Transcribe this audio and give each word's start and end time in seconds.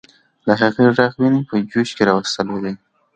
د 0.45 0.47
هغې 0.61 0.85
ږغ 0.95 1.11
ويني 1.19 1.41
په 1.49 1.55
جوش 1.71 1.89
راوستلې 2.07 2.57
دي. 2.63 2.73